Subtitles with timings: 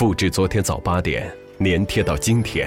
[0.00, 2.66] 复制昨天早八点，粘贴到今天；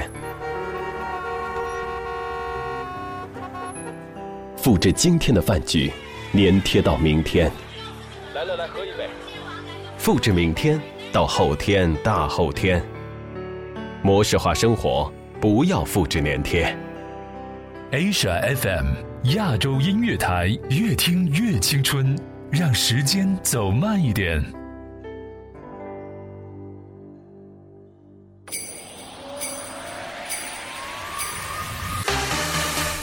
[4.56, 5.92] 复制今天的饭局，
[6.34, 7.52] 粘贴到明天。
[8.36, 9.10] 来来来，喝一杯。
[9.98, 10.80] 复制明天
[11.12, 12.80] 到后天、大后天。
[14.04, 15.12] 模式化生活，
[15.42, 16.78] 不要复制粘贴。
[17.92, 18.86] Asia FM
[19.36, 22.16] 亚洲音乐台，越听越青春，
[22.52, 24.40] 让时间走慢一点。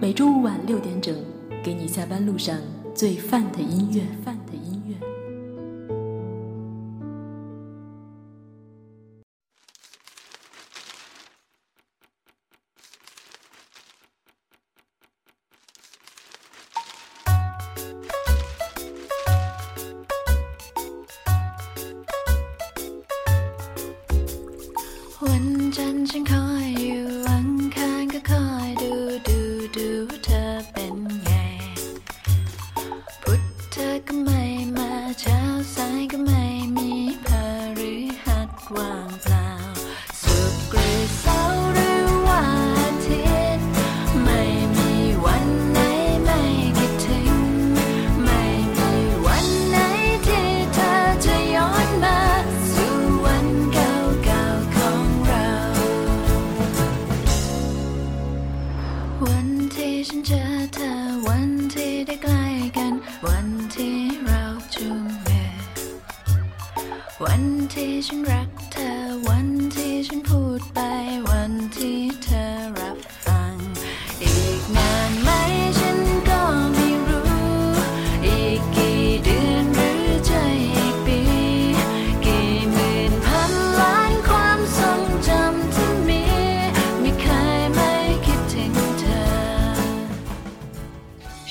[0.00, 1.12] 每周五晚六点整，
[1.60, 2.56] 给你下班路上
[2.94, 4.02] 最范的音乐。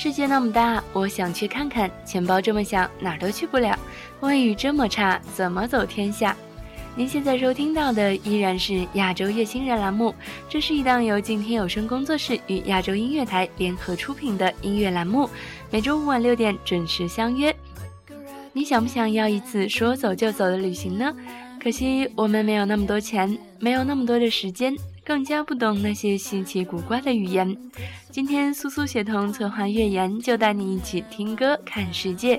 [0.00, 3.76] 世界那么大，我想去看看；钱包这么小，哪儿都去不了。
[4.20, 6.36] 外语这么差，怎么走天下？
[6.94, 10.14] 您现在收听到的依然是亚洲乐星人栏目，
[10.48, 15.28] 这是一档由静听有声工作室与亚洲音乐台联合出品的音乐栏目，
[15.68, 17.52] 每周五晚六点准时相约。
[18.52, 21.12] 你想不想要一次说走就走的旅行呢？
[21.60, 24.76] 可惜我们没有那么多钱，没有那么多的时间。
[25.08, 27.56] 更加不懂那些稀奇古怪的语言。
[28.10, 32.38] 今天苏苏协同策划月言，就带你一起听歌看世界。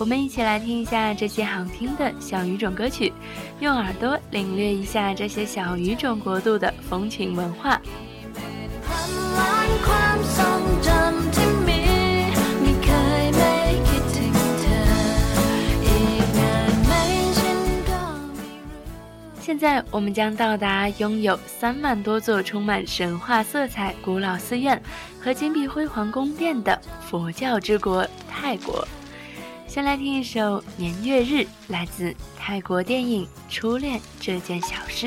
[0.00, 3.12] 我们一起来听一下这些好听的小语种歌曲，
[3.60, 7.80] 用耳朵领略一下这些小语种国度的风情文化。
[19.48, 24.78] 现在我们将到达拥有三万多座充满神话色彩、古老寺院
[25.18, 28.86] 和金碧辉煌宫殿的佛教之国——泰国。
[29.66, 31.34] 先来听一首《年月日》，
[31.68, 35.06] 来自泰国电影《初恋这件小事》。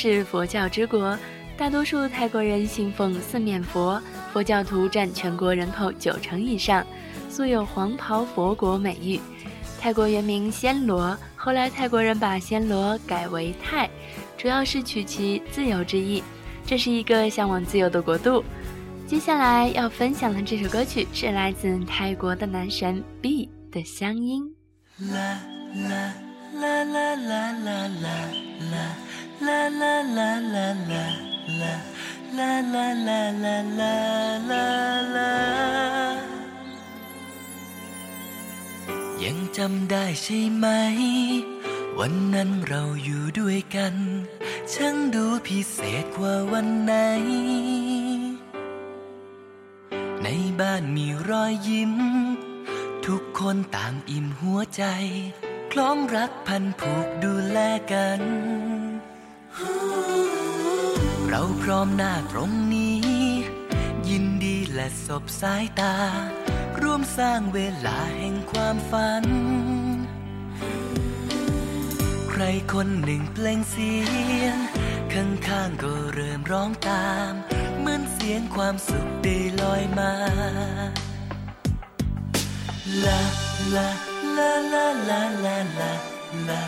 [0.00, 1.14] 是佛教之国，
[1.58, 4.00] 大多数泰国人信奉四面佛，
[4.32, 6.82] 佛教徒占全国人口九成以上，
[7.28, 9.20] 素有“黄袍佛国”美誉。
[9.78, 13.90] 泰国原名暹罗，后来泰国人把暹罗改为泰，
[14.38, 16.22] 主要是取其自由之意。
[16.64, 18.42] 这是一个向往自由的国度。
[19.06, 24.42] 接下来要分享的这首歌曲是来自泰国的男神 B 的《乡音》。
[25.12, 25.42] 啦
[25.74, 26.14] 啦
[26.54, 28.08] 啦啦啦啦啦
[28.72, 28.96] 啦
[39.24, 40.66] ยังจำได้ใช่ไหม
[41.98, 43.94] วันนั้นเราอยู่ด้วยกัน
[44.72, 46.94] ช่างดูพิเศษกว่าวันไหน
[50.22, 50.28] ใน
[50.60, 51.94] บ้านมีรอยยิ้ม
[53.06, 54.84] ทุกคนต่างอิ่มหัวใจ
[55.72, 57.58] คล้องรักพันผูกดูแล
[57.92, 58.20] กัน
[61.70, 62.98] ร้อมหน้าตรงนี้
[64.08, 65.96] ยินดีและสบสายตา
[66.80, 69.24] ร่วมสร้างเวลาแห่งความฝัน
[72.30, 73.94] ใครคนหนึ่งเปล่งเสี
[74.42, 74.56] ยง
[75.12, 77.32] ข้างๆก็เริ่มร้องตาม
[77.78, 80.12] เหมือนเสียงความสุขได้ลอยมา
[83.04, 83.20] ลา
[83.74, 83.88] ลา
[84.36, 85.90] ลาลาลาลาลา
[86.48, 86.60] ลา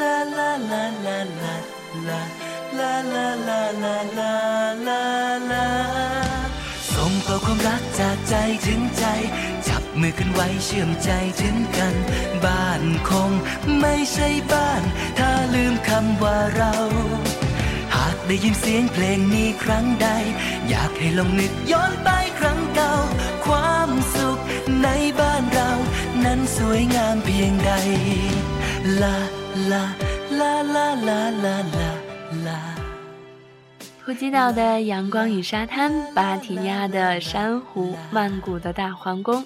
[0.00, 1.54] ลาลาลาลา
[2.08, 2.22] ลา
[6.94, 8.34] ส่งต่อความรักจากใจ
[8.66, 9.04] ถึงใจ
[9.68, 11.10] จับมือกันไว้เชื่อมใจ
[11.40, 11.94] ถึงกัน
[12.44, 13.30] บ้านคง
[13.80, 14.82] ไม่ใช่บ้าน
[15.18, 16.74] ถ้าลืมคำว่าเรา
[17.96, 20.08] หากได้ยินเสียงเพลงนี้ครั้งใด
[20.68, 22.94] อยากให้ลองนึกย้อนไปครั้งเก่า
[23.46, 24.38] ความสุข
[24.82, 24.88] ใน
[25.20, 25.70] บ้านเรา
[26.24, 27.72] นั้นสวยงามเพียงใด
[29.02, 29.16] ลา
[29.70, 29.84] ลา
[30.38, 32.03] ลาลาลาลาลา
[34.04, 39.42] 普吉岛的阳光与沙滩芭提雅的珊瑚曼谷的大皇宫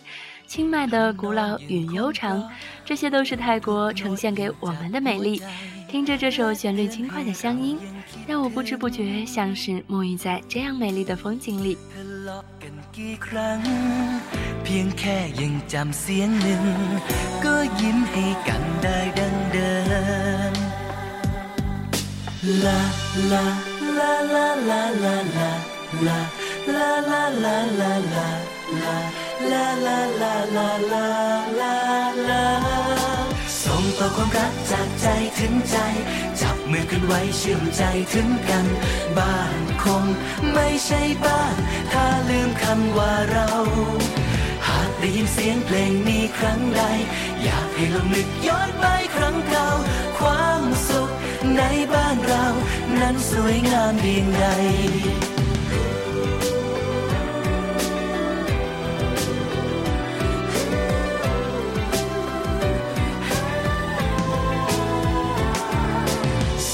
[0.48, 2.42] 清迈的古老与悠长
[2.84, 5.40] 这些都是泰国呈现给我们的美丽
[5.88, 7.78] 听着这首旋律轻快的乡音
[8.26, 11.78] 让我不知不觉像是沐浴在这样美丽的风景里
[22.62, 22.90] 啦
[23.30, 23.77] 啦
[33.64, 35.06] ส่งต่อความรักจากใจ
[35.38, 35.76] ถึงใจ
[36.40, 37.82] จับมือกันไว้เชื่อมใจ
[38.12, 38.66] ถึงกัน
[39.18, 40.04] บ้านคง
[40.52, 41.56] ไม่ใช่บ้าน
[41.92, 43.50] ถ้าลืมคำว่าเรา
[44.68, 46.82] หากได้ยินเสียงเพลงนี้ครั้งใด
[47.42, 48.86] อยากให้ลองนึกย้อนไป
[49.16, 49.68] ครั้งเก่า
[50.18, 51.10] ความสุข
[51.56, 52.47] ในบ้านเรา
[53.02, 54.44] นั้นสวยงามเพียงใด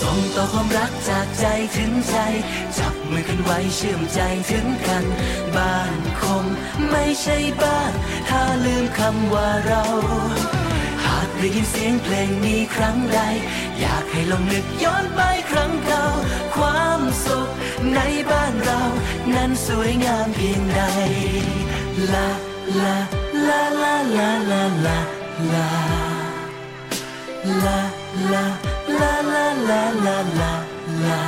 [0.00, 2.16] ส่งต่อความรักจากใจถึงใจ
[2.78, 5.04] จับมือกันไว้เชื่อมใจถึงกัน
[5.56, 6.44] บ้านคง
[6.90, 7.92] ไม่ใช่บ้าน
[8.28, 9.84] ถ้าลืมคำว่าเรา
[11.06, 13.20] หากได้ยินเสียงเพลงนี้ครั้งใด
[13.80, 15.20] อยากให้ลองนึกย้อนไป
[16.55, 17.47] ความสุข
[17.93, 17.99] ใน
[18.29, 18.81] บ้านเรา
[19.35, 20.81] นั้นสวยงามเพียงใด
[22.13, 22.27] ลา
[22.79, 22.95] ลา
[23.47, 24.97] ลาลาลาลาลา
[25.51, 25.67] ลา
[27.63, 27.77] ลา
[28.31, 28.45] ลา
[28.99, 30.51] ลาลาลาลาลา
[31.03, 31.21] ลา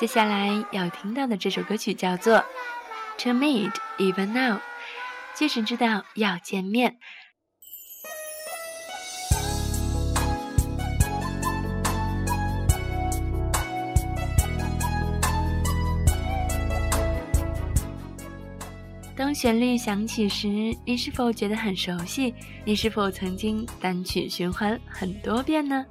[0.00, 2.38] 接下来要听到的这首歌曲叫做《
[3.18, 4.60] To Meet Even Now》，
[5.34, 6.98] 即使知道要见面。
[19.15, 20.47] 当旋律响起时，
[20.85, 22.33] 你是否觉得很熟悉？
[22.65, 25.85] 你是否曾经单曲循环很多遍呢？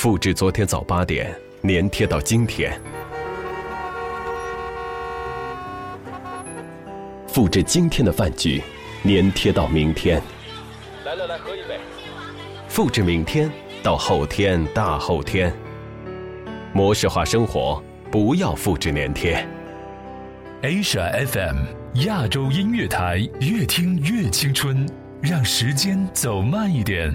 [0.00, 2.72] 复制昨天早八点，粘贴到今天。
[7.26, 8.62] 复制今天的饭局，
[9.02, 10.22] 粘贴到明天。
[11.04, 11.80] 来来来，喝一杯。
[12.68, 13.50] 复制明天
[13.82, 15.52] 到后天、大后天。
[16.72, 19.44] 模式化生活，不要复制粘贴。
[20.62, 21.56] Asia FM
[22.06, 24.88] 亚洲音乐台，越听越青春，
[25.20, 27.12] 让时间走慢一点。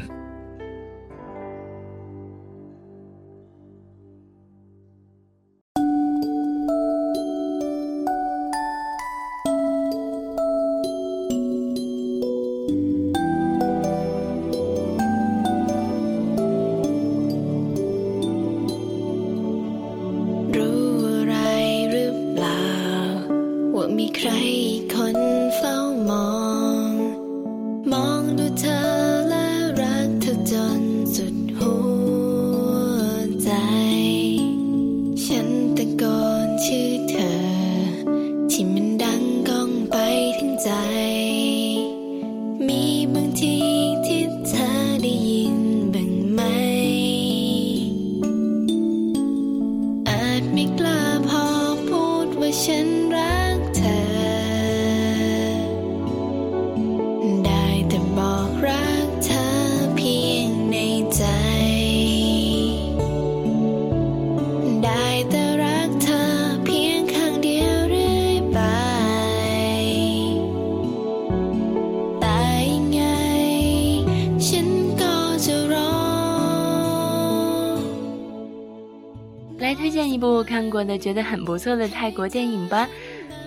[80.54, 82.88] 看过的觉得很不错的泰国电影吧。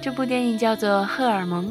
[0.03, 1.67] 这部电影叫做《荷尔蒙》，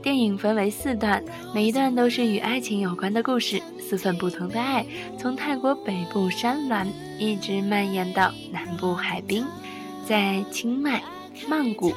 [0.00, 1.22] 电影分为四段，
[1.54, 3.60] 每一段都是与爱情有关的故事。
[3.78, 4.86] 四份不同的爱，
[5.18, 9.44] 从泰国北部山峦一直蔓延到南部海滨，
[10.06, 11.02] 在清迈、
[11.46, 11.92] 曼谷、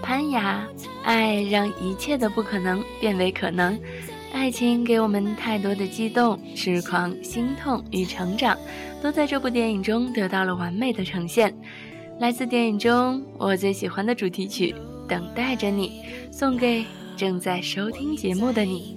[0.00, 0.64] 攀牙，
[1.02, 3.76] 爱让一切的不可能变为可能。
[4.32, 8.56] 爱情给我们太多的激动、痴狂、心痛与成长，
[9.02, 11.52] 都在这部电影中得到了完美的呈现。
[12.20, 14.74] 来自电影中我最喜欢的主题曲
[15.06, 16.02] 《等待着你》，
[16.36, 16.84] 送给
[17.16, 18.96] 正在收听节目的你。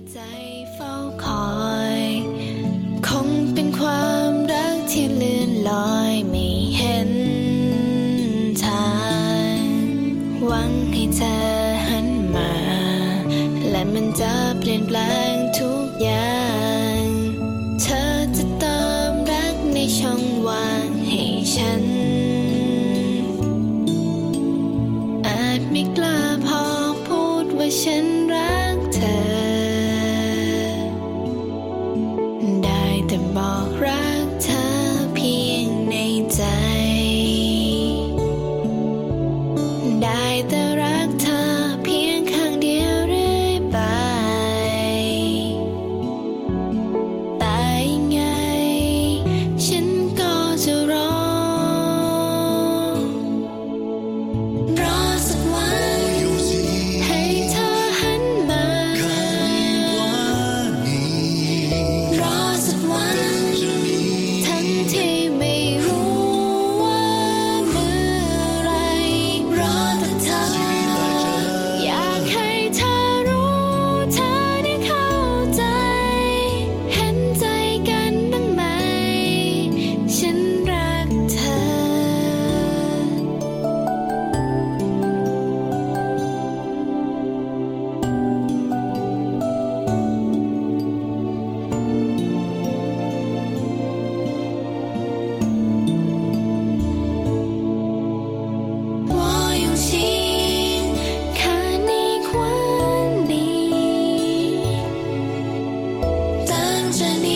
[106.92, 107.31] 着你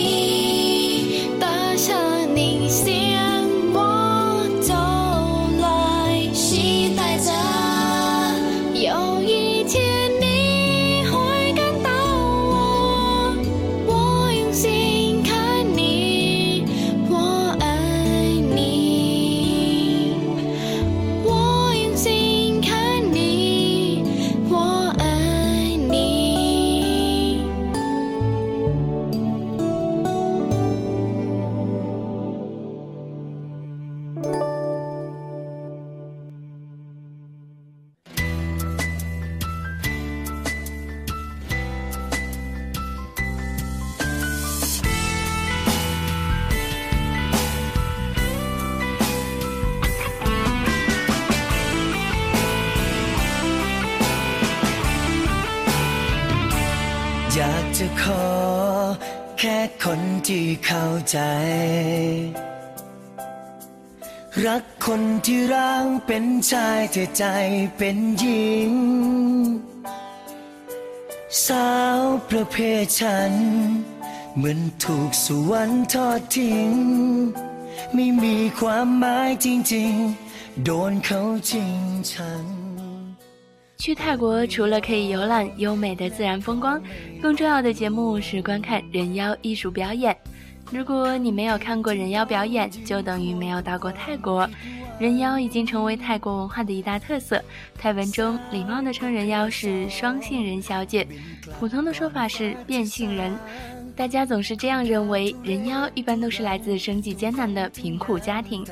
[57.78, 58.26] จะขอ
[59.40, 61.20] แค่คนที่เข้าใจ
[64.46, 67.26] รักคนที่ร่างเป็นชายแต่ใจ
[67.78, 68.74] เป็นหญิง
[71.46, 73.34] สาวประเภทฉัน
[74.36, 76.72] เหมือนถูกสวรรค์ทอดทิ้ง
[77.94, 81.74] ไม่มีความหมายจริงๆ โดนเขาจริง
[82.14, 82.55] ชัง
[83.78, 86.82] 去泰国除了可以游览优美的自然风光，
[87.22, 90.16] 更重要的节目是观看人妖艺术表演。
[90.72, 94.50] 如果你没有看过人妖表演，就等于没有到过泰国。
[94.98, 97.44] 人妖已经成为泰国文化的一大特色。
[97.78, 101.06] 泰文中礼貌的称人妖是双性人小姐，
[101.60, 103.38] 普通的说法是变性人。
[103.96, 108.66] 大家总是这样认为，人妖一般都是来自生计艰难的贫苦家庭。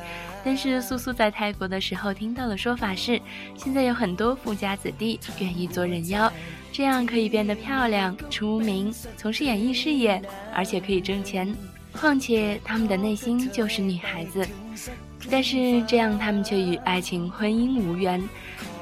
[0.43, 3.19] 但是苏苏在泰国的时候听到的说法是，
[3.55, 6.31] 现在有很多富家子弟愿意做人妖，
[6.73, 10.21] 这样可以变得漂亮、出名、从事演艺事业，
[10.53, 11.55] 而且可以挣钱。
[11.93, 14.45] 况且他们的内心就是女孩子，
[15.31, 18.21] 但是这样他们却与爱情、婚姻无缘，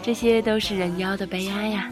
[0.01, 1.91] 这些都是人妖的悲哀呀。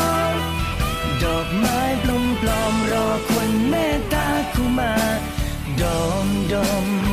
[1.23, 4.93] ดอกไม้ปลอมปลอมรอคนเมตตาคุมา
[5.81, 7.10] ดอมดอม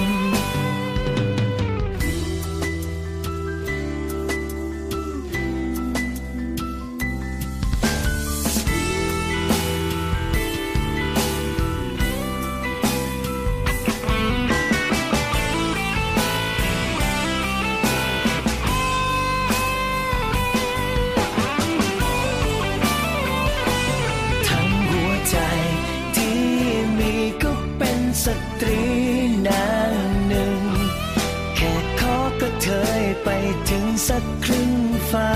[34.09, 34.73] สักครึ่ง
[35.11, 35.33] ฟ้า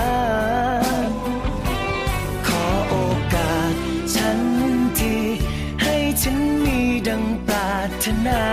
[2.47, 2.95] ขอโอ
[3.33, 3.73] กาส
[4.15, 4.39] ฉัน
[4.99, 5.15] ที
[5.83, 8.43] ให้ฉันมีดังปรารถนา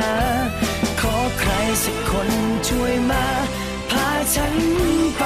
[1.01, 1.53] ขอใคร
[1.85, 2.31] สักคน
[2.69, 3.27] ช่วยมา
[3.91, 4.55] พาฉัน
[5.19, 5.25] ไป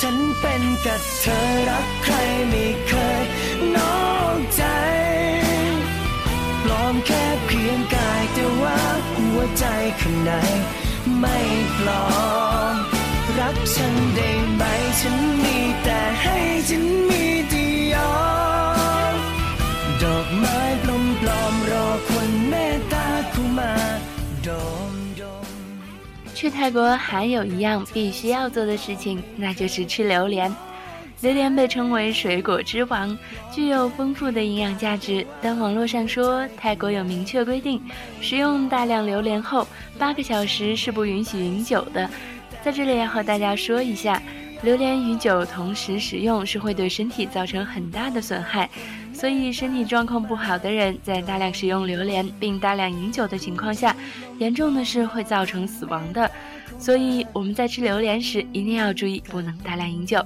[0.00, 2.14] ฉันเป็นกับเธอรักใคร
[2.48, 3.22] ไม่เคย
[3.76, 4.64] นอกใจ
[6.62, 8.80] ปลอมแค่เพียงกายแต่ว่า
[9.16, 9.64] หัวใจ
[10.00, 10.32] ข้างใน
[11.18, 11.38] ไม่
[11.78, 12.04] ปลอ
[12.72, 12.83] ม
[13.43, 14.63] รักฉันได้ไหม
[14.99, 16.35] ฉันมีแต่ให้
[16.69, 18.13] ฉันมีที่ยอ
[19.13, 19.15] ม
[20.01, 23.71] ดอกไม้ปลอมปลอมรอคนเมตตาเข้ามา
[24.47, 24.49] ด
[24.91, 25.55] มดม
[26.37, 30.55] 去泰国还有一样必须要做的事情，那就是吃榴莲。
[31.21, 33.17] 榴莲被称为水果之王，
[33.53, 35.27] 具有丰富的营养价值。
[35.41, 37.81] 但网络上说，泰国有明确规定，
[38.21, 42.09] 食用大量榴莲后八个小时是不允许饮酒的。
[42.64, 44.22] 在这里要和大家说一下，
[44.62, 48.70] 榴莲与酒同时食用是会对身体造成很大的损害，
[49.12, 53.94] 所以身体状况不好的人在大量食用榴莲并大量饮酒的情况下，
[54.38, 56.30] 严重的是会造成死亡的。
[56.78, 60.24] 所以我们在吃榴莲时一定要注意，不能大量饮酒。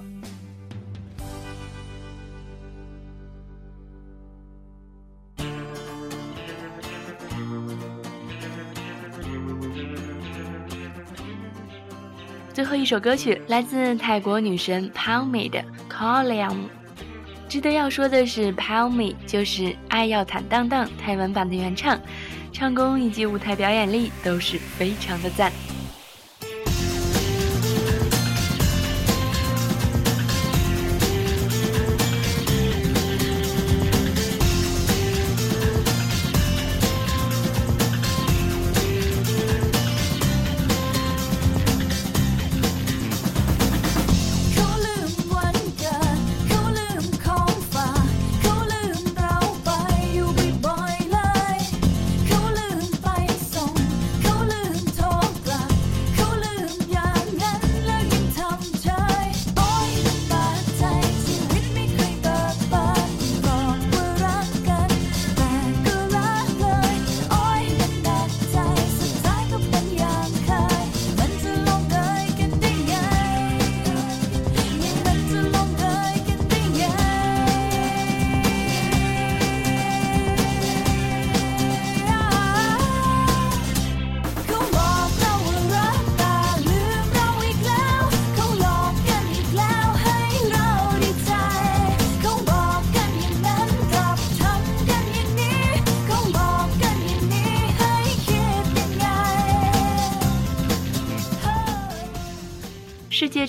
[12.69, 15.59] 后一首歌曲来自泰国女神 Palmy 的
[15.91, 16.51] 《Callium》。
[17.49, 21.99] 值得要说的是，Palmy 就是爱要坦荡荡泰文版的原唱，
[22.53, 25.51] 唱功以及舞台表演力都是非常的赞。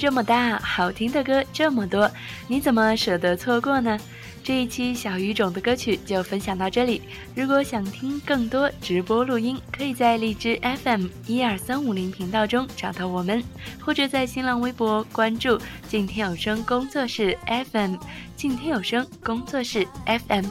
[0.09, 2.09] 这么大，好听的歌这么多，
[2.47, 3.95] 你怎么舍得错过呢？
[4.43, 7.03] 这一期小语种的歌曲就分享到这里。
[7.35, 13.43] 如果想听更多直播录音，可以在荔枝 FM 一二三五零频道中找到我们，
[13.79, 17.97] 或者在新浪微博关注“静听有声工作室 FM”，
[18.35, 20.47] 静听有声工作室 FM。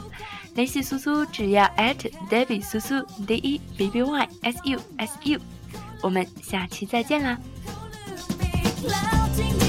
[0.55, 1.65] 联系苏苏只要
[2.29, 5.37] @Debbie 苏苏 D E B B Y S U S U。
[6.01, 7.37] 我们下期再见啦！
[8.81, 8.89] 本
[9.35, 9.68] 节